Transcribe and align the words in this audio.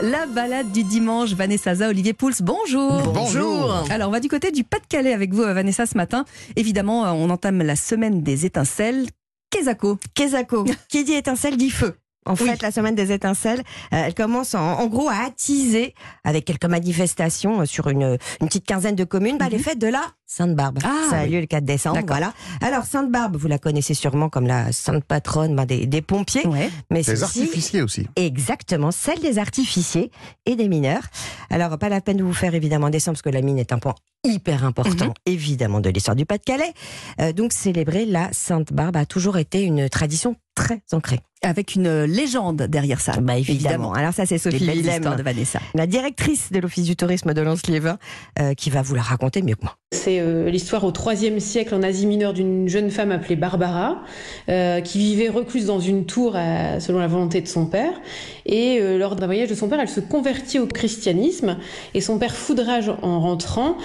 La 0.00 0.26
balade 0.26 0.70
du 0.70 0.84
dimanche, 0.84 1.32
Vanessa 1.32 1.74
Za, 1.74 1.88
Olivier 1.88 2.12
Pouls, 2.12 2.34
bonjour. 2.40 3.02
Bonjour. 3.12 3.84
Alors, 3.90 4.08
on 4.08 4.12
va 4.12 4.20
du 4.20 4.28
côté 4.28 4.52
du 4.52 4.62
Pas-de-Calais 4.62 5.12
avec 5.12 5.32
vous, 5.34 5.42
Vanessa, 5.42 5.86
ce 5.86 5.96
matin. 5.96 6.24
Évidemment, 6.54 7.04
euh, 7.04 7.10
on 7.10 7.30
entame 7.30 7.62
la 7.62 7.74
semaine 7.74 8.22
des 8.22 8.46
étincelles. 8.46 9.06
Kezako. 9.50 9.98
Kezako. 10.14 10.64
Qui 10.88 11.02
dit 11.02 11.14
étincelle 11.14 11.56
dit 11.56 11.70
feu. 11.70 11.94
En 12.28 12.36
fait, 12.36 12.62
la 12.62 12.70
semaine 12.70 12.94
des 12.94 13.10
étincelles, 13.12 13.60
euh, 13.92 14.04
elle 14.06 14.14
commence 14.14 14.54
en, 14.54 14.60
en, 14.78 14.86
gros 14.86 15.08
à 15.08 15.24
attiser, 15.26 15.94
avec 16.24 16.44
quelques 16.44 16.64
manifestations 16.66 17.60
euh, 17.62 17.64
sur 17.64 17.88
une, 17.88 18.18
une 18.40 18.46
petite 18.46 18.66
quinzaine 18.66 18.94
de 18.96 19.04
communes, 19.04 19.38
bah, 19.38 19.48
les 19.48 19.58
fêtes 19.58 19.78
de 19.78 19.86
la 19.88 20.02
Sainte-Barbe. 20.26 20.78
Ah, 20.84 20.94
Ça 21.10 21.18
a 21.20 21.24
oui. 21.24 21.30
lieu 21.30 21.40
le 21.40 21.46
4 21.46 21.64
décembre. 21.64 22.00
Voilà. 22.06 22.34
Alors, 22.60 22.84
Sainte-Barbe, 22.84 23.36
vous 23.36 23.48
la 23.48 23.58
connaissez 23.58 23.94
sûrement 23.94 24.28
comme 24.28 24.46
la 24.46 24.72
sainte 24.72 25.04
patronne 25.04 25.56
bah, 25.56 25.64
des, 25.66 25.86
des 25.86 26.02
pompiers. 26.02 26.46
Ouais. 26.46 26.70
Mais 26.90 27.00
aussi- 27.08 27.22
artificiers 27.24 27.82
aussi. 27.82 28.06
Exactement, 28.16 28.90
celle 28.90 29.20
des 29.20 29.38
artificiers 29.38 30.10
et 30.46 30.54
des 30.54 30.68
mineurs. 30.68 31.02
Alors, 31.50 31.78
pas 31.78 31.88
la 31.88 32.00
peine 32.00 32.18
de 32.18 32.24
vous 32.24 32.34
faire 32.34 32.54
évidemment 32.54 32.90
descendre 32.90 33.16
parce 33.16 33.22
que 33.22 33.30
la 33.30 33.40
mine 33.42 33.58
est 33.58 33.72
un 33.72 33.78
point 33.78 33.94
hyper 34.24 34.64
important, 34.64 35.06
Mhm. 35.06 35.12
évidemment, 35.26 35.80
de 35.80 35.90
l'histoire 35.90 36.16
du 36.16 36.26
Pas-de-Calais. 36.26 36.72
Euh, 37.20 37.32
donc, 37.32 37.52
célébrer 37.52 38.04
la 38.06 38.28
Sainte-Barbe 38.32 38.96
a 38.96 39.06
toujours 39.06 39.38
été 39.38 39.62
une 39.62 39.88
tradition 39.88 40.36
très 40.54 40.82
ancrée. 40.92 41.20
Avec 41.44 41.76
une 41.76 42.02
légende 42.02 42.62
derrière 42.62 43.00
ça. 43.00 43.12
Bah, 43.20 43.38
évidemment. 43.38 43.92
Alors, 43.92 44.12
ça, 44.12 44.26
c'est 44.26 44.38
Sophie 44.38 44.58
Willem, 44.66 45.04
de 45.16 45.22
Vanessa. 45.22 45.60
la 45.74 45.86
directrice 45.86 46.50
de 46.50 46.58
l'Office 46.58 46.84
du 46.84 46.96
tourisme 46.96 47.32
de 47.32 47.40
Lens-Liévin, 47.40 47.96
euh, 48.40 48.54
qui 48.54 48.70
va 48.70 48.82
vous 48.82 48.96
la 48.96 49.02
raconter 49.02 49.40
mieux 49.42 49.54
que 49.54 49.62
moi. 49.62 49.76
C'est 49.90 50.20
euh, 50.20 50.50
l'histoire 50.50 50.84
au 50.84 50.92
IIIe 50.92 51.40
siècle 51.40 51.74
en 51.74 51.82
Asie 51.82 52.06
mineure 52.06 52.34
d'une 52.34 52.68
jeune 52.68 52.90
femme 52.90 53.10
appelée 53.10 53.36
Barbara, 53.36 54.02
euh, 54.50 54.82
qui 54.82 54.98
vivait 54.98 55.28
recluse 55.28 55.66
dans 55.66 55.80
une 55.80 56.04
tour 56.04 56.36
à- 56.36 56.78
selon 56.78 56.98
la 56.98 57.06
volonté 57.06 57.40
de 57.40 57.48
son 57.48 57.64
père. 57.64 58.00
Et 58.44 58.78
euh, 58.80 58.98
lors 58.98 59.16
d'un 59.16 59.24
voyage 59.26 59.48
de 59.48 59.54
son 59.54 59.66
père, 59.68 59.80
elle 59.80 59.88
se 59.88 60.00
convertit 60.00 60.58
au 60.58 60.66
christianisme. 60.66 61.56
Et 61.94 62.02
son 62.02 62.18
père 62.18 62.34
foudrage 62.36 62.90
en 63.00 63.20
rentrant 63.20 63.76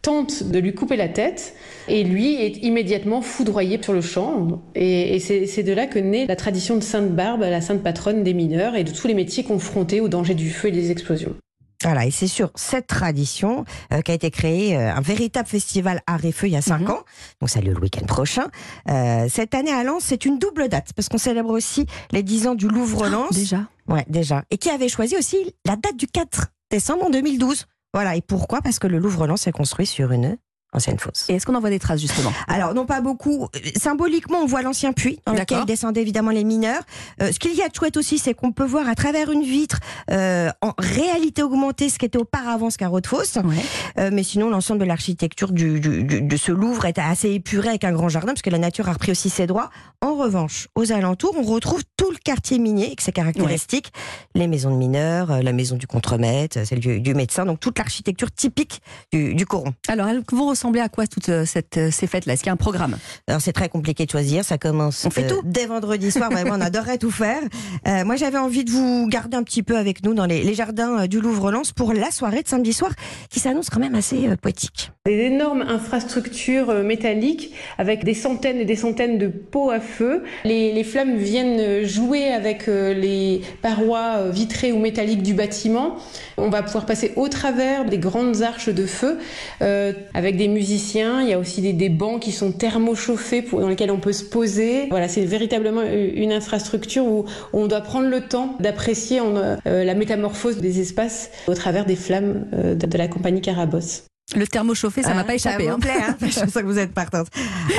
tente 0.00 0.44
de 0.44 0.58
lui 0.58 0.74
couper 0.74 0.96
la 0.96 1.08
tête 1.08 1.54
et 1.88 2.04
lui 2.04 2.36
est 2.36 2.64
immédiatement 2.64 3.20
foudroyé 3.20 3.78
sur 3.82 3.92
le 3.92 4.00
champ. 4.00 4.62
Et, 4.74 5.16
et 5.16 5.18
c'est 5.46 5.62
de 5.62 5.72
là 5.74 5.86
que 5.86 5.98
naît 5.98 6.24
la 6.26 6.36
tradition 6.36 6.76
de 6.76 6.82
Sainte 6.82 7.10
Barbe, 7.10 7.42
la 7.42 7.60
sainte 7.60 7.82
patronne 7.82 8.24
des 8.24 8.32
mineurs 8.32 8.76
et 8.76 8.84
de 8.84 8.90
tous 8.92 9.06
les 9.08 9.14
métiers 9.14 9.44
confrontés 9.44 10.00
au 10.00 10.08
danger 10.08 10.32
du 10.32 10.48
feu 10.48 10.68
et 10.68 10.72
des 10.72 10.90
explosions. 10.90 11.34
Voilà, 11.82 12.04
et 12.04 12.10
c'est 12.10 12.26
sur 12.26 12.50
cette 12.56 12.86
tradition 12.86 13.64
euh, 13.92 14.02
qu'a 14.02 14.12
été 14.12 14.30
créé 14.30 14.76
euh, 14.76 14.94
un 14.94 15.00
véritable 15.00 15.48
festival 15.48 16.02
Art 16.06 16.24
et 16.24 16.32
Feu 16.32 16.46
il 16.48 16.52
y 16.52 16.56
a 16.56 16.60
cinq 16.62 16.80
Mhm. 16.82 16.90
ans. 16.90 17.04
Donc 17.40 17.48
ça 17.48 17.60
a 17.60 17.62
lieu 17.62 17.72
le 17.72 17.80
week-end 17.80 18.04
prochain. 18.04 18.48
Euh, 18.88 19.26
cette 19.30 19.54
année 19.54 19.72
à 19.72 19.82
Lens, 19.82 20.02
c'est 20.04 20.24
une 20.26 20.38
double 20.38 20.68
date 20.68 20.92
parce 20.94 21.08
qu'on 21.08 21.16
célèbre 21.18 21.50
aussi 21.50 21.86
les 22.12 22.22
10 22.22 22.48
ans 22.48 22.54
du 22.54 22.68
Louvre-Lens. 22.68 23.32
Déjà. 23.32 23.64
Ouais, 23.88 24.04
déjà. 24.08 24.44
Et 24.50 24.58
qui 24.58 24.68
avait 24.68 24.88
choisi 24.90 25.16
aussi 25.16 25.54
la 25.64 25.76
date 25.76 25.96
du 25.96 26.06
4 26.06 26.48
décembre 26.70 27.04
en 27.04 27.10
2012. 27.10 27.66
Voilà, 27.94 28.14
et 28.14 28.20
pourquoi? 28.20 28.60
Parce 28.60 28.78
que 28.78 28.86
le 28.86 28.98
Louvre-Lens 28.98 29.46
est 29.46 29.52
construit 29.52 29.86
sur 29.86 30.12
une 30.12 30.36
ancienne 30.72 30.98
fosse. 30.98 31.26
Et 31.28 31.34
est-ce 31.34 31.46
qu'on 31.46 31.54
en 31.54 31.60
voit 31.60 31.70
des 31.70 31.78
traces, 31.78 32.00
justement? 32.00 32.32
Alors, 32.48 32.74
non 32.74 32.86
pas 32.86 33.00
beaucoup. 33.00 33.48
Symboliquement, 33.76 34.38
on 34.38 34.46
voit 34.46 34.62
l'ancien 34.62 34.92
puits 34.92 35.18
dans 35.26 35.32
lequel 35.32 35.64
descendaient 35.64 36.00
évidemment 36.02 36.30
les 36.30 36.44
mineurs. 36.44 36.82
Euh, 37.22 37.32
ce 37.32 37.38
qu'il 37.38 37.54
y 37.54 37.62
a 37.62 37.68
de 37.68 37.74
chouette 37.74 37.96
aussi, 37.96 38.18
c'est 38.18 38.34
qu'on 38.34 38.52
peut 38.52 38.64
voir 38.64 38.88
à 38.88 38.94
travers 38.94 39.30
une 39.30 39.42
vitre, 39.42 39.78
euh, 40.10 40.50
en 40.62 40.72
réalité 40.78 41.42
augmentée, 41.42 41.88
ce 41.88 41.98
qui 41.98 42.06
était 42.06 42.18
auparavant 42.18 42.70
ce 42.70 42.78
carreau 42.78 43.00
de 43.00 43.06
fosse. 43.06 43.36
Ouais. 43.36 43.56
Euh, 43.98 44.10
mais 44.12 44.22
sinon, 44.22 44.48
l'ensemble 44.50 44.80
de 44.80 44.84
l'architecture 44.84 45.52
du, 45.52 45.80
du- 45.80 46.04
du- 46.04 46.22
de 46.22 46.36
ce 46.36 46.52
Louvre 46.52 46.84
est 46.84 46.98
assez 46.98 47.30
épuré 47.30 47.68
avec 47.68 47.84
un 47.84 47.92
grand 47.92 48.08
jardin, 48.08 48.28
parce 48.32 48.42
que 48.42 48.50
la 48.50 48.58
nature 48.58 48.88
a 48.88 48.92
repris 48.92 49.12
aussi 49.12 49.30
ses 49.30 49.46
droits. 49.46 49.70
En 50.00 50.14
revanche, 50.14 50.68
aux 50.74 50.92
alentours, 50.92 51.34
on 51.38 51.42
retrouve 51.42 51.82
tout 51.96 52.10
le 52.10 52.16
quartier 52.18 52.58
minier 52.58 52.86
avec 52.86 53.00
ses 53.00 53.12
caractéristiques. 53.12 53.92
Les 54.34 54.46
maisons 54.46 54.70
de 54.70 54.76
mineurs, 54.76 55.42
la 55.42 55.52
maison 55.52 55.76
du 55.76 55.86
contremaître, 55.86 56.64
celle 56.64 56.80
du, 56.80 57.00
du 57.00 57.14
médecin, 57.14 57.44
donc 57.44 57.60
toute 57.60 57.78
l'architecture 57.78 58.30
typique 58.32 58.80
du, 59.12 59.34
du 59.34 59.46
coron. 59.46 59.74
Alors, 59.88 60.06
elles 60.08 60.22
vont 60.32 60.46
ressembler 60.60 60.80
à 60.82 60.90
quoi 60.90 61.06
toutes 61.06 61.30
euh, 61.30 61.46
cette, 61.46 61.78
euh, 61.78 61.90
ces 61.90 62.06
fêtes-là? 62.06 62.34
Est-ce 62.34 62.42
qu'il 62.42 62.48
y 62.48 62.50
a 62.50 62.52
un 62.52 62.56
programme? 62.56 62.98
Alors 63.26 63.40
c'est 63.40 63.54
très 63.54 63.70
compliqué 63.70 64.04
de 64.04 64.10
choisir, 64.10 64.44
ça 64.44 64.58
commence 64.58 65.06
On 65.06 65.10
fait 65.10 65.26
tout. 65.26 65.40
dès 65.42 65.64
vendredi 65.64 66.10
soir, 66.10 66.30
vraiment 66.30 66.56
on 66.56 66.60
adorerait 66.60 66.98
tout 66.98 67.10
faire. 67.10 67.40
Euh, 67.88 68.04
moi 68.04 68.16
j'avais 68.16 68.36
envie 68.36 68.64
de 68.64 68.70
vous 68.70 69.06
garder 69.08 69.38
un 69.38 69.42
petit 69.42 69.62
peu 69.62 69.78
avec 69.78 70.04
nous 70.04 70.12
dans 70.12 70.26
les, 70.26 70.42
les 70.42 70.52
jardins 70.52 71.00
euh, 71.00 71.06
du 71.06 71.18
Louvre-Lens 71.20 71.72
pour 71.72 71.94
la 71.94 72.10
soirée 72.10 72.42
de 72.42 72.48
samedi 72.48 72.74
soir 72.74 72.90
qui 73.30 73.40
s'annonce 73.40 73.70
quand 73.70 73.80
même 73.80 73.94
assez 73.94 74.28
euh, 74.28 74.36
poétique. 74.36 74.90
Des 75.06 75.12
énormes 75.14 75.62
infrastructures 75.62 76.68
euh, 76.68 76.82
métalliques 76.82 77.54
avec 77.78 78.04
des 78.04 78.12
centaines 78.12 78.58
et 78.58 78.66
des 78.66 78.76
centaines 78.76 79.16
de 79.16 79.28
pots 79.28 79.70
à 79.70 79.80
feu. 79.80 80.24
Les, 80.44 80.74
les 80.74 80.84
flammes 80.84 81.16
viennent 81.16 81.58
euh, 81.58 81.86
jouer 81.86 82.28
avec 82.32 82.68
euh, 82.68 82.92
les 82.92 83.40
parois 83.62 84.16
euh, 84.18 84.30
vitrées 84.30 84.72
ou 84.72 84.78
métalliques 84.78 85.22
du 85.22 85.32
bâtiment. 85.32 85.96
On 86.36 86.50
va 86.50 86.62
pouvoir 86.62 86.84
passer 86.84 87.14
au 87.16 87.28
travers 87.28 87.86
des 87.86 87.98
grandes 87.98 88.42
arches 88.42 88.68
de 88.68 88.84
feu 88.84 89.18
euh, 89.62 89.94
avec 90.12 90.36
des 90.36 90.49
musiciens. 90.50 91.22
Il 91.22 91.28
y 91.28 91.32
a 91.32 91.38
aussi 91.38 91.60
des, 91.72 91.88
bancs 91.88 92.20
qui 92.20 92.32
sont 92.32 92.52
thermochauffés 92.52 93.42
pour, 93.42 93.60
dans 93.60 93.68
lesquels 93.68 93.90
on 93.90 93.98
peut 93.98 94.12
se 94.12 94.24
poser. 94.24 94.86
Voilà, 94.90 95.08
c'est 95.08 95.24
véritablement 95.24 95.82
une 95.82 96.32
infrastructure 96.32 97.04
où 97.04 97.24
on 97.52 97.66
doit 97.66 97.80
prendre 97.80 98.08
le 98.08 98.20
temps 98.20 98.56
d'apprécier 98.60 99.20
euh, 99.20 99.56
la 99.64 99.94
métamorphose 99.94 100.58
des 100.58 100.80
espaces 100.80 101.30
au 101.46 101.54
travers 101.54 101.86
des 101.86 101.96
flammes 101.96 102.46
euh, 102.52 102.74
de 102.74 102.98
la 102.98 103.08
compagnie 103.08 103.40
Carabosse. 103.40 104.09
Le 104.36 104.46
thermochauffé, 104.46 105.02
ça 105.02 105.12
m'a 105.14 105.20
Hein, 105.20 105.24
pas 105.24 105.34
échappé. 105.34 105.64
Ça 105.66 105.70
hein. 105.70 105.74
vous 105.74 105.80
plaît, 105.80 105.92
hein 106.00 106.16
Je 106.22 106.28
sens 106.30 106.52
que 106.52 106.62
vous 106.64 106.78
êtes 106.78 106.92
partante. 106.94 107.26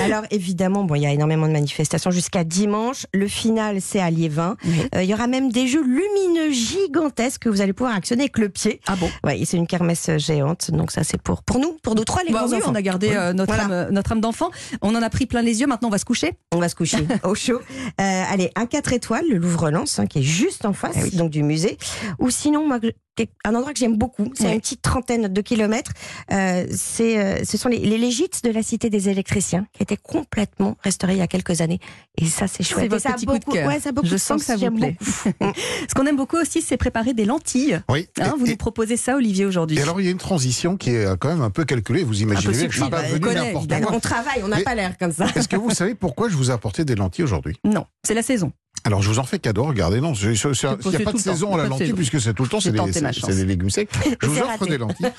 Alors 0.04 0.24
évidemment, 0.32 0.84
bon, 0.84 0.96
il 0.96 1.02
y 1.04 1.06
a 1.06 1.12
énormément 1.12 1.48
de 1.48 1.54
manifestations 1.54 2.12
jusqu'à 2.12 2.44
dimanche. 2.44 3.06
Le 3.14 3.28
final, 3.28 3.80
c'est 3.82 4.00
à 4.02 4.10
Liévin. 4.12 4.58
Oui. 4.66 4.74
Euh, 4.96 5.04
il 5.04 5.10
y 5.10 5.14
aura 5.14 5.28
même 5.28 5.52
des 5.52 5.68
jeux 5.68 5.82
lumineux 5.84 6.52
gigantesques 6.52 7.44
que 7.44 7.50
vous 7.50 7.62
allez 7.62 7.74
pouvoir 7.74 7.96
actionner 7.96 8.24
avec 8.24 8.38
le 8.38 8.50
pied. 8.50 8.82
Ah 8.88 8.96
bon? 8.96 9.10
Et 9.34 9.46
c'est 9.46 9.58
une 9.58 9.68
kermesse 9.68 10.10
géante, 10.18 10.72
donc 10.72 10.92
ça 10.92 11.04
c'est 11.04 11.22
pour 11.22 11.44
pour 11.44 11.60
nous, 11.60 11.78
pour 11.84 11.96
nous 11.96 12.04
trois 12.04 12.24
les 12.24 12.32
Bah 12.32 12.40
grands 12.40 12.50
oui, 12.50 12.58
enfants. 12.58 12.72
on 12.72 12.76
a 12.76 12.82
gardé 12.82 13.12
euh, 13.14 13.34
notre, 13.34 13.54
Voilà. 13.54 13.64
âme, 13.66 13.72
euh, 13.72 13.90
notre 13.92 14.12
âme 14.12 14.22
d'enfant. 14.22 14.50
On 14.82 14.94
en 14.96 15.02
a 15.02 15.10
pris 15.10 15.26
plein 15.26 15.42
les 15.42 15.62
yeux. 15.62 15.68
Maintenant, 15.68 15.88
on 15.88 15.92
va 15.92 15.98
se 15.98 16.06
coucher. 16.06 16.34
On 16.52 16.58
va 16.60 16.68
se 16.70 16.76
coucher 16.76 16.98
au 17.24 17.34
chaud. 17.36 17.60
Euh, 18.00 18.24
allez, 18.30 18.52
un 18.56 18.66
4 18.66 18.94
étoiles, 18.94 19.26
le 19.30 19.38
Louvre-Lens, 19.38 20.00
hein, 20.00 20.06
qui 20.06 20.20
est 20.20 20.24
juste 20.24 20.66
en 20.66 20.74
face 20.74 20.96
Eh 20.98 21.04
oui. 21.04 21.12
donc 21.16 21.30
du 21.32 21.44
musée. 21.44 21.78
Ou 22.20 22.30
sinon, 22.30 22.68
moi, 22.68 22.80
que- 23.28 23.32
un 23.46 23.56
endroit 23.56 23.74
que 23.74 23.80
j'aime 23.80 23.98
beaucoup, 23.98 24.32
c'est 24.36 24.46
Ouais. 24.46 24.54
une 24.56 24.62
petite 24.62 24.82
trentaine 24.82 25.28
de 25.28 25.42
kilomètres. 25.42 25.92
Euh, 26.32 26.66
c'est, 26.72 27.18
euh, 27.20 27.44
ce 27.44 27.58
sont 27.58 27.70
les, 27.70 27.80
les 27.80 27.98
légites 27.98 28.44
de 28.44 28.52
la 28.52 28.64
Cité 28.64 28.90
des 28.90 29.10
électriciens, 29.10 29.66
qui 29.74 29.84
étaient 29.84 29.98
complètement 29.98 30.78
restaurés 30.84 31.14
il 31.14 31.20
y 31.20 31.22
a 31.22 31.28
quelques 31.28 31.62
années. 31.62 31.80
Et 32.18 32.26
ça, 32.26 32.48
c'est 32.48 32.64
chouette. 32.64 32.82
C'est 32.84 32.88
votre 32.88 33.02
ça 33.02 33.10
a 33.10 33.14
petit 33.14 33.26
coup 33.26 33.34
de 33.34 33.40
beaucoup, 33.40 33.52
cœur. 33.54 33.68
ouais, 33.68 33.80
ça 33.80 33.90
a 33.90 33.92
beaucoup 33.92 34.08
Je 34.08 34.14
de 34.14 34.18
sens 34.18 34.42
que 34.42 34.46
ça 34.48 34.56
vous 34.58 34.72
plaît. 34.76 34.98
beaucoup. 35.00 35.54
Ce 35.90 35.94
qu'on 35.94 36.06
aime 36.06 36.16
beaucoup 36.18 36.38
aussi, 36.38 36.62
c'est 36.62 36.78
préparer 36.78 37.14
des 37.14 37.26
lentilles. 37.26 37.82
Oui. 37.90 38.08
Hein, 38.20 38.34
vous 38.38 38.46
et, 38.46 38.52
nous 38.52 38.58
proposez 38.58 38.98
ça, 38.98 39.16
Olivier, 39.16 39.46
aujourd'hui. 39.46 39.78
et 39.78 39.82
alors, 39.82 40.00
il 40.02 40.06
y 40.06 40.08
a 40.08 40.12
une 40.12 40.18
transition 40.18 40.78
qui 40.78 40.92
est 40.92 41.06
euh, 41.06 41.16
quand 41.16 41.30
même 41.30 41.42
un 41.42 41.50
peu 41.50 41.66
calculée. 41.66 42.04
Vous 42.04 42.22
imaginez 42.22 42.54
que 42.54 42.60
je 42.60 42.66
ne 42.66 42.72
suis 42.72 42.82
pas 42.82 42.90
bah, 42.90 43.08
venu 43.08 43.34
n'importe 43.34 43.68
quoi. 43.82 43.94
on 43.94 44.00
travaille, 44.00 44.42
on 44.44 44.48
n'a 44.48 44.62
pas 44.62 44.76
l'air 44.76 44.98
comme 44.98 45.12
ça. 45.12 45.26
Est-ce 45.36 45.48
que 45.48 45.56
vous 45.56 45.72
savez 45.72 45.96
pourquoi 45.96 46.30
je 46.30 46.36
vous 46.36 46.50
ai 46.50 46.54
apporté 46.54 46.86
des 46.86 46.96
lentilles 46.96 47.24
aujourd'hui? 47.24 47.58
Non, 47.64 47.86
c'est 48.06 48.14
la 48.14 48.24
saison. 48.24 48.52
Alors, 48.84 49.02
je 49.02 49.10
vous 49.10 49.20
en 49.20 49.24
fais 49.24 49.38
cadeau, 49.40 49.64
regardez, 49.64 50.02
non, 50.02 50.14
il 50.14 50.30
n'y 50.32 50.96
a 50.96 51.00
pas 51.02 51.12
de 51.14 51.18
saison 51.18 51.54
à 51.54 51.58
la 51.58 51.68
lentille, 51.68 51.94
puisque 51.94 52.20
c'est 52.20 52.34
tout 52.34 52.44
le 52.44 52.50
temps, 52.50 52.60
c'est 52.60 52.72
des, 52.72 53.36
des 53.36 53.46
légumes 53.46 53.70
secs. 53.70 53.90
Je 54.22 54.28
vous 54.28 54.38
offre 54.40 54.48
raté. 54.60 54.66
des 54.72 54.78
lentilles 54.78 55.12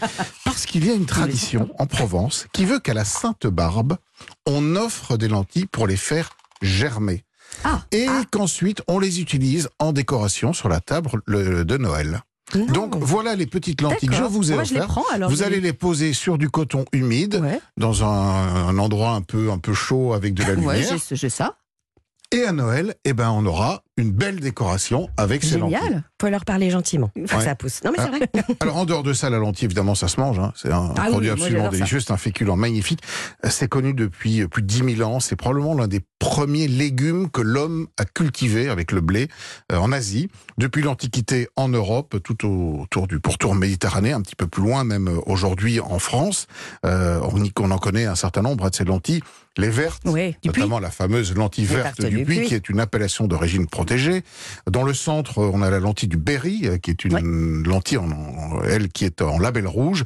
parce 0.45 0.67
qu'il 0.67 0.85
y 0.87 0.91
a 0.91 0.95
une 0.95 1.07
tradition 1.07 1.69
en 1.79 1.87
Provence 1.87 2.47
qui 2.53 2.65
veut 2.65 2.79
qu'à 2.81 2.95
la 2.95 3.05
Sainte 3.05 3.47
Barbe, 3.47 3.97
on 4.47 4.77
offre 4.77 5.17
des 5.17 5.29
lentilles 5.29 5.67
pour 5.67 5.87
les 5.87 5.97
faire 5.97 6.31
germer. 6.61 7.25
Ah, 7.65 7.83
Et 7.93 8.07
qu'ensuite, 8.31 8.83
on 8.89 8.99
les 8.99 9.21
utilise 9.21 9.69
en 9.79 9.93
décoration 9.93 10.53
sur 10.53 10.69
la 10.69 10.81
table 10.81 11.11
le- 11.27 11.65
de 11.65 11.77
Noël. 11.77 12.23
Donc, 12.69 12.97
voilà 12.97 13.35
les 13.35 13.47
petites 13.47 13.81
lentilles 13.81 14.09
que 14.11 14.15
je 14.15 14.23
vous 14.25 14.51
ai 14.53 14.55
Moi, 14.55 14.63
offertes. 14.65 14.87
prends. 14.89 15.05
Alors, 15.13 15.31
Vous 15.31 15.37
je 15.37 15.43
allez 15.45 15.61
les 15.61 15.73
poser 15.73 16.13
sur 16.13 16.37
du 16.37 16.51
coton 16.51 16.85
humide, 16.93 17.37
Ouais, 17.43 17.61
dans 17.79 18.05
un, 18.05 18.09
un 18.69 18.79
endroit 18.79 19.13
un 19.13 19.23
peu, 19.23 19.51
un 19.51 19.59
peu 19.59 19.73
chaud 19.73 20.13
avec 20.13 20.35
de 20.35 20.43
la 20.43 20.55
lumière. 20.55 20.69
ouais 20.93 20.99
j'ai 21.13 21.31
ça. 21.31 21.57
Et 22.35 22.47
à 22.47 22.53
Noël, 22.53 22.95
eh 23.05 23.13
ben, 23.13 23.31
on 23.31 23.45
aura 23.45 23.85
une 23.99 24.11
belle 24.11 24.41
décoration 24.41 25.09
avec 25.19 25.45
ces 25.45 25.59
lentilles. 25.59 25.79
Génial. 25.83 26.03
Faut 26.21 26.29
leur 26.29 26.45
parler 26.45 26.71
gentiment. 26.71 27.11
Faut 27.15 27.27
que 27.27 27.37
Ouais. 27.41 27.45
ça 27.45 27.55
pousse. 27.55 27.83
Non 27.85 27.93
mais 27.97 28.03
c'est 28.03 28.09
vrai. 28.09 28.29
Alors 28.61 28.77
en 28.79 28.85
dehors 28.87 29.03
de 29.03 29.13
ça, 29.13 29.29
la 29.29 29.39
lentille, 29.39 29.67
évidemment, 29.67 29.95
ça 29.95 30.09
se 30.09 30.19
mange. 30.21 30.39
hein. 30.39 30.53
C'est 30.57 30.73
un 30.73 30.95
Ah 30.97 31.09
produit 31.09 31.29
absolument 31.31 31.69
délicieux. 31.69 32.01
C'est 32.01 32.13
un 32.13 32.17
féculent 32.17 32.57
magnifique. 32.57 33.01
C'est 33.49 33.69
connu 33.69 33.93
depuis 33.93 34.47
plus 34.49 34.63
de 34.63 34.67
10 34.67 34.97
000 34.97 35.09
ans. 35.11 35.21
C'est 35.21 35.37
probablement 35.37 35.75
l'un 35.75 35.89
des 35.89 36.01
premiers 36.19 36.69
légumes 36.69 37.29
que 37.31 37.43
l'homme 37.43 37.87
a 37.99 38.05
cultivé 38.05 38.69
avec 38.71 38.93
le 38.93 39.01
blé 39.03 39.29
euh, 39.73 39.77
en 39.77 39.93
Asie. 39.93 40.29
Depuis 40.57 40.83
l'Antiquité 40.83 41.49
en 41.57 41.69
Europe, 41.69 42.17
tout 42.23 42.47
au- 42.47 42.83
autour 42.83 43.09
du 43.09 43.21
pourtour 43.21 43.55
méditerranéen, 43.55 44.17
un 44.19 44.23
petit 44.23 44.37
peu 44.37 44.47
plus 44.47 44.63
loin 44.63 44.85
même 44.85 45.09
euh, 45.09 45.19
aujourd'hui 45.27 45.81
en 45.81 45.99
France. 45.99 46.47
Euh, 46.87 47.21
on, 47.31 47.43
y- 47.45 47.53
on 47.59 47.71
en 47.71 47.79
connaît 47.79 48.07
un 48.07 48.15
certain 48.15 48.43
nombre 48.43 48.71
de 48.71 48.75
ces 48.75 48.85
lentilles. 48.85 49.23
Les 49.59 49.69
vertes, 49.69 50.01
Oui, 50.07 50.35
notamment 50.47 50.79
la 50.79 50.91
fameuse 50.91 51.35
lentille 51.35 51.67
verte 51.67 52.01
du 52.01 52.09
du 52.21 52.25
puits, 52.25 52.39
Puy. 52.39 52.47
qui 52.49 52.55
est 52.55 52.71
une 52.71 52.81
appellation 52.81 53.27
d'origine 53.27 53.67
Dans 54.71 54.83
le 54.83 54.95
centre, 54.95 55.39
on 55.39 55.63
a 55.63 55.71
la 55.71 55.79
lentille 55.81 56.09
du 56.09 56.17
Berry, 56.17 56.63
euh, 56.65 56.79
qui 56.79 56.91
est 56.91 57.05
une 57.05 57.63
lentille, 57.67 57.99
en, 57.99 58.11
en- 58.11 58.63
elle, 58.63 58.89
qui 58.89 59.05
est 59.05 59.23
en 59.23 59.39
label 59.39 59.67
rouge. 59.67 60.05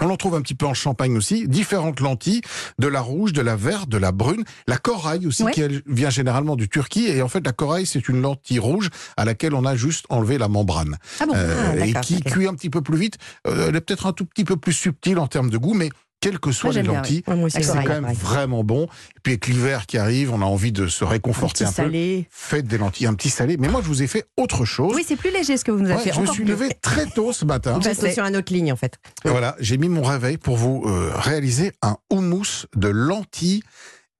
On 0.00 0.10
en 0.10 0.16
trouve 0.16 0.34
un 0.34 0.40
petit 0.40 0.54
peu 0.56 0.66
en 0.66 0.74
Champagne 0.74 1.16
aussi, 1.16 1.46
différentes 1.46 2.00
lentilles, 2.00 2.40
de 2.80 2.88
la 2.88 3.00
rouge, 3.00 3.32
de 3.32 3.42
la 3.42 3.54
verte, 3.54 3.88
de 3.88 3.98
la 3.98 4.10
brune, 4.10 4.42
la 4.66 4.76
corail 4.76 5.24
aussi 5.26 5.44
Ouais. 5.44 5.52
qui 5.52 5.60
elle, 5.60 5.82
vient 5.86 6.10
généralement 6.10 6.56
du 6.56 6.68
Turquie. 6.68 7.06
Et 7.06 7.22
en 7.22 7.28
fait 7.28 7.44
la 7.46 7.52
corail 7.52 7.86
c'est 7.86 8.08
une 8.08 8.20
lentille 8.20 8.58
rouge 8.58 8.88
à 9.16 9.24
laquelle 9.24 9.54
on 9.54 9.64
a 9.64 9.76
juste 9.76 10.06
enlevé 10.08 10.36
la 10.36 10.48
membrane. 10.48 10.96
Ah 11.20 11.26
bon? 11.26 11.32
Euh, 11.36 11.76
Ah, 11.80 11.86
et 11.86 11.92
qui 12.02 12.20
cuit 12.22 12.48
un 12.48 12.54
petit 12.54 12.70
peu 12.70 12.80
plus 12.82 12.96
vite. 12.96 13.18
Euh, 13.46 13.68
elle 13.68 13.76
est 13.76 13.80
peut-être 13.82 14.06
un 14.06 14.12
tout 14.12 14.24
petit 14.24 14.44
peu 14.44 14.56
plus 14.56 14.72
subtile 14.72 15.18
en 15.20 15.28
termes 15.28 15.50
de 15.50 15.58
goût, 15.58 15.74
mais 15.74 15.90
quelles 16.24 16.38
que 16.38 16.52
soient 16.52 16.72
Moi, 16.72 16.80
les 16.82 16.86
lentilles, 16.88 17.22
Ouais, 17.26 17.50
c'est 17.50 17.62
quand 17.62 17.74
même 17.88 18.02
pareil. 18.02 18.16
vraiment 18.20 18.64
bon. 18.64 18.84
Et 18.84 19.20
puis 19.22 19.32
avec 19.34 19.46
l'hiver 19.46 19.86
qui 19.86 19.98
arrive, 19.98 20.32
on 20.32 20.40
a 20.42 20.44
envie 20.44 20.72
de 20.72 20.86
se 20.88 21.04
réconforter 21.04 21.64
Un 21.64 21.68
un, 21.68 21.70
peu. 21.70 21.76
salé. 21.82 22.26
Faites 22.30 22.66
des 22.66 22.78
lentilles, 22.78 23.06
un 23.06 23.14
petit 23.14 23.30
salé. 23.30 23.56
Mais 23.58 23.68
moi 23.68 23.80
je 23.82 23.88
vous 23.88 24.02
ai 24.02 24.06
fait 24.06 24.24
autre 24.36 24.64
chose. 24.64 24.92
Oui, 24.94 25.04
c'est 25.06 25.16
plus 25.16 25.30
léger 25.30 25.56
ce 25.56 25.64
que 25.64 25.70
vous 25.70 25.78
nous 25.80 25.86
avez 25.90 25.96
Ouais, 25.96 26.02
fait. 26.04 26.12
je 26.12 26.20
me 26.20 26.26
suis 26.26 26.44
levé 26.44 26.70
très 26.82 27.06
tôt 27.06 27.32
ce 27.32 27.44
matin. 27.44 27.78
Sais. 27.82 28.12
sur 28.12 28.24
une 28.24 28.36
autre 28.36 28.52
ligne 28.52 28.72
en 28.72 28.76
fait. 28.76 28.94
Et 29.24 29.28
Voilà, 29.28 29.54
j'ai 29.60 29.76
mis 29.78 29.88
mon 29.88 30.02
réveil 30.02 30.36
pour 30.38 30.56
vous 30.56 30.82
euh, 30.86 31.10
réaliser 31.14 31.72
un 31.82 31.96
houmous 32.10 32.66
de 32.76 32.88
lentilles 32.88 33.62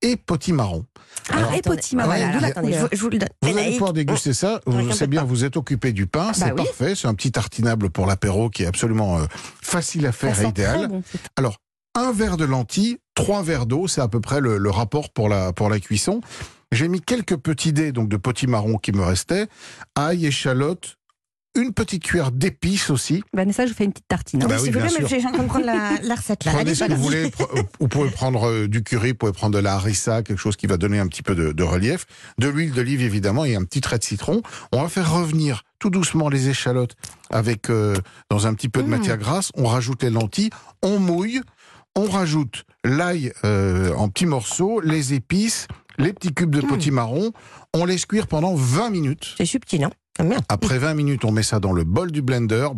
et 0.02 0.16
potimarron. 0.16 0.84
Ah, 1.30 1.36
Alors, 1.38 1.54
et 1.54 1.62
potimarron. 1.62 2.10
Voilà, 2.10 2.46
attendez, 2.48 2.72
je, 2.74 2.96
je 2.96 3.00
vous 3.00 3.08
le 3.08 3.18
donne. 3.18 3.28
Vous 3.42 3.56
allez 3.56 3.72
pouvoir 3.72 3.92
déguster 3.94 4.34
ça. 4.34 4.60
Vous 4.66 4.90
c'est 4.92 5.06
de 5.06 5.10
bien, 5.10 5.24
vous 5.24 5.44
êtes 5.44 5.56
occupé 5.56 5.92
du 5.92 6.06
pain, 6.06 6.32
c'est 6.34 6.46
Bah 6.50 6.54
oui. 6.58 6.64
parfait. 6.66 6.94
C'est 6.94 7.06
un 7.08 7.14
petit 7.14 7.32
tartinable 7.32 7.88
pour 7.88 8.04
l'apéro 8.06 8.50
qui 8.50 8.64
est 8.64 8.66
absolument 8.66 9.18
euh, 9.18 9.24
facile 9.62 10.04
à 10.06 10.12
Ça 10.12 10.18
faire 10.18 10.36
sent 10.36 10.44
et 10.44 10.48
idéal. 10.48 10.88
bon. 10.88 11.02
Alors, 11.36 11.56
un 11.94 12.12
verre 12.12 12.36
de 12.36 12.44
lentilles, 12.44 12.98
trois 13.14 13.42
verres 13.42 13.66
d'eau, 13.66 13.86
c'est 13.88 14.00
à 14.00 14.08
peu 14.08 14.20
près 14.20 14.40
le, 14.40 14.58
le 14.58 14.70
rapport 14.70 15.10
pour 15.12 15.28
la, 15.28 15.52
pour 15.52 15.68
la 15.70 15.80
cuisson. 15.80 16.20
J'ai 16.72 16.88
mis 16.88 17.00
quelques 17.00 17.36
petits 17.36 17.72
dés 17.72 17.92
donc 17.92 18.08
de 18.08 18.16
potimarron 18.16 18.78
qui 18.78 18.92
me 18.92 19.02
restaient, 19.02 19.46
ail, 19.94 20.26
échalote, 20.26 20.96
une 21.56 21.72
petite 21.72 22.02
cuillère 22.02 22.32
d'épices 22.32 22.90
aussi. 22.90 23.22
Vanessa, 23.32 23.64
je 23.64 23.70
vous 23.70 23.76
fais 23.76 23.84
une 23.84 23.92
petite 23.92 24.08
tartine. 24.08 24.42
hein. 24.42 24.46
Bah 24.48 24.58
si 24.58 24.64
oui, 24.64 24.70
vous 24.70 24.78
bien 24.80 24.88
voulez, 24.88 25.04
mais 25.08 25.22
de 25.38 25.46
prendre 25.46 25.64
la, 25.64 25.92
la 26.02 26.14
recette 26.16 26.44
là. 26.44 26.50
Prenez 26.50 26.62
Allez, 26.70 26.74
ce 26.74 26.80
que 26.80 26.84
voilà. 26.86 26.96
vous 26.96 27.02
voulez. 27.04 27.28
Pre- 27.28 27.58
euh, 27.58 27.62
Vous 27.78 27.86
pouvez 27.86 28.10
prendre 28.10 28.48
euh, 28.48 28.66
du 28.66 28.82
curry, 28.82 29.10
vous 29.10 29.14
pouvez 29.18 29.30
prendre 29.32 29.54
de 29.54 29.60
la 29.62 29.74
harissa, 29.74 30.24
quelque 30.24 30.38
chose 30.40 30.56
qui 30.56 30.66
va 30.66 30.78
donner 30.78 30.98
un 30.98 31.06
petit 31.06 31.22
peu 31.22 31.36
de, 31.36 31.52
de 31.52 31.62
relief, 31.62 32.06
de 32.38 32.48
l'huile 32.48 32.72
d'olive 32.72 33.02
évidemment 33.02 33.44
et 33.44 33.54
un 33.54 33.62
petit 33.62 33.80
trait 33.80 33.98
de 33.98 34.02
citron. 34.04 34.42
On 34.72 34.82
va 34.82 34.88
faire 34.88 35.14
revenir 35.14 35.62
tout 35.78 35.90
doucement 35.90 36.28
les 36.28 36.48
échalotes 36.48 36.96
avec 37.30 37.70
euh, 37.70 37.94
dans 38.30 38.48
un 38.48 38.54
petit 38.54 38.68
peu 38.68 38.82
de 38.82 38.88
Mmh. 38.88 38.90
matière 38.90 39.18
grasse. 39.18 39.52
On 39.54 39.66
rajoute 39.68 40.02
les 40.02 40.10
lentilles, 40.10 40.50
on 40.82 40.98
mouille, 40.98 41.40
on 41.96 42.04
rajoute 42.08 42.64
l'ail 42.84 43.32
euh, 43.44 43.94
en 43.94 44.08
petits 44.08 44.26
morceaux, 44.26 44.80
les 44.80 45.14
épices, 45.14 45.66
les 45.98 46.12
petits 46.12 46.34
cubes 46.34 46.50
de 46.50 46.60
Mmh. 46.60 46.66
potimarron. 46.66 47.32
On 47.72 47.84
laisse 47.84 48.06
cuire 48.06 48.26
pendant 48.26 48.54
20 48.54 48.90
minutes. 48.90 49.34
C'est 49.36 49.46
subtil, 49.46 49.84
hein 49.84 49.90
bien. 50.18 50.38
Après 50.48 50.78
20 50.78 50.94
minutes, 50.94 51.24
on 51.24 51.32
met 51.32 51.42
ça 51.42 51.60
dans 51.60 51.72
le 51.72 51.84
bol 51.84 52.12
du 52.12 52.22
blender. 52.22 52.68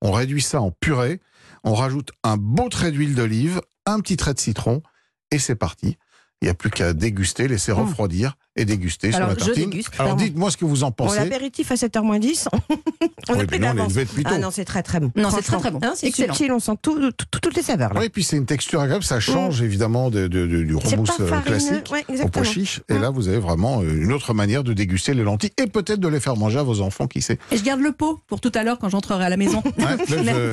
On 0.00 0.12
réduit 0.12 0.42
ça 0.42 0.60
en 0.60 0.70
purée. 0.70 1.20
On 1.64 1.74
rajoute 1.74 2.10
un 2.24 2.36
beau 2.36 2.68
trait 2.68 2.90
d'huile 2.90 3.14
d'olive, 3.14 3.60
un 3.86 4.00
petit 4.00 4.16
trait 4.16 4.34
de 4.34 4.40
citron, 4.40 4.82
et 5.30 5.38
c'est 5.38 5.54
parti. 5.54 5.96
Il 6.42 6.46
n'y 6.46 6.50
a 6.50 6.54
plus 6.54 6.70
qu'à 6.70 6.92
déguster, 6.92 7.46
laisser 7.46 7.70
refroidir 7.72 8.34
et 8.56 8.64
déguster 8.64 9.14
Alors, 9.14 9.28
sur 9.30 9.38
la 9.38 9.40
je 9.40 9.46
tartine. 9.46 9.70
déguste, 9.70 9.90
Alors 9.98 10.16
dites-moi 10.16 10.50
ce 10.50 10.56
que 10.58 10.64
vous 10.64 10.82
en 10.82 10.88
Bon, 10.88 11.06
pensez. 11.06 11.18
l'apéritif 11.20 11.70
à 11.72 11.76
7h10, 11.76 12.48
on 12.52 13.32
Oui, 13.32 13.38
mais 13.38 13.46
pris 13.46 13.56
est 13.56 13.58
d'avance. 13.60 13.92
Ah 14.26 14.38
non, 14.38 14.50
c'est 14.50 14.64
très 14.66 14.82
très 14.82 14.98
bon. 15.00 15.10
Non, 15.16 15.30
c'est 15.30 15.40
très, 15.40 15.56
très 15.58 15.70
bon. 15.70 15.78
Hein, 15.82 15.92
c'est 15.96 16.08
Excellent. 16.08 16.34
subtil, 16.34 16.52
on 16.52 16.58
sent 16.58 16.72
tout- 16.82 17.12
tout- 17.12 17.38
toutes 17.40 17.56
les 17.56 17.62
saveurs. 17.62 17.94
Là. 17.94 18.00
Oui, 18.00 18.08
puis 18.08 18.24
c'est 18.24 18.36
une 18.36 18.44
texture 18.44 18.80
agréable, 18.80 19.04
ça 19.04 19.20
change 19.20 19.62
évidemment 19.62 20.10
de, 20.10 20.26
de- 20.26 20.46
de- 20.46 20.62
du 20.64 20.74
houmous 20.74 21.06
euh, 21.20 21.40
classique 21.42 21.90
Ouais, 21.92 22.04
au 22.22 22.28
pois. 22.28 22.42
Et 22.44 22.94
Mm. 22.94 23.00
là, 23.00 23.10
vous 23.10 23.28
avez 23.28 23.38
vraiment 23.38 23.80
euh, 23.80 24.02
une 24.02 24.12
autre 24.12 24.34
manière 24.34 24.64
de 24.64 24.72
déguster 24.72 25.14
les 25.14 25.22
lentilles 25.22 25.52
et 25.62 25.68
peut-être 25.68 26.00
de 26.00 26.08
les 26.08 26.20
faire 26.20 26.36
manger 26.36 26.58
à 26.58 26.62
vos 26.64 26.80
enfants, 26.82 27.06
qui 27.06 27.22
sait. 27.22 27.38
Et 27.52 27.56
je 27.56 27.62
garde 27.62 27.80
le 27.80 27.92
pot 27.92 28.20
pour 28.26 28.40
tout 28.40 28.52
à 28.56 28.64
l'heure 28.64 28.78
quand 28.80 28.88
j'entrerai 28.88 29.24
à 29.24 29.28
la 29.30 29.36
maison. 29.36 29.62
Ouais, 29.78 29.84
là, 29.84 29.96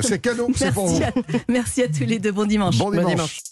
c'est 0.08 0.20
cadeau, 0.20 0.48
c'est 0.54 0.72
pour 0.72 0.86
vous. 0.86 1.00
Merci 1.00 1.20
à, 1.20 1.38
merci 1.48 1.82
à 1.82 1.88
tous 1.88 2.04
les 2.04 2.18
deux. 2.20 2.30
Bon 2.32 2.46
dimanche. 2.46 2.78
Bon 2.78 2.90
dimanche. 2.90 3.40